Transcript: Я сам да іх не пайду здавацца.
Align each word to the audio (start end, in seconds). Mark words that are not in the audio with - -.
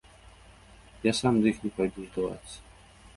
Я 1.09 1.13
сам 1.19 1.37
да 1.43 1.51
іх 1.51 1.57
не 1.65 1.71
пайду 1.77 2.07
здавацца. 2.07 2.57